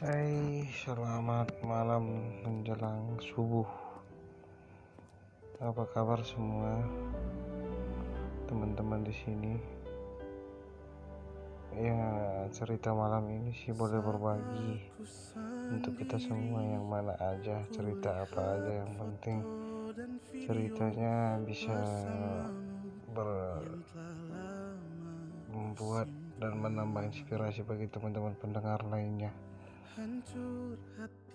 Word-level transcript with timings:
Hai, 0.00 0.64
selamat 0.80 1.60
malam 1.60 2.24
menjelang 2.40 3.20
subuh. 3.20 3.68
Apa 5.60 5.84
kabar 5.92 6.24
semua 6.24 6.80
teman-teman 8.48 9.04
di 9.04 9.12
sini? 9.12 9.60
Ya, 11.76 12.00
cerita 12.48 12.96
malam 12.96 13.28
ini 13.28 13.52
sih 13.52 13.76
boleh 13.76 14.00
berbagi 14.00 14.88
untuk 15.68 15.92
kita 16.00 16.16
semua 16.16 16.64
yang 16.64 16.88
mana 16.88 17.12
aja, 17.20 17.60
cerita 17.68 18.24
apa 18.24 18.56
aja 18.56 18.72
yang 18.80 18.92
penting 18.96 19.44
ceritanya 20.48 21.36
bisa 21.44 21.76
ber 23.12 23.28
membuat 25.52 26.08
dan 26.40 26.56
menambah 26.56 27.04
inspirasi 27.04 27.68
bagi 27.68 27.84
teman-teman 27.92 28.32
pendengar 28.40 28.80
lainnya. 28.88 29.28
Hancur 29.96 30.78
hati 30.98 31.29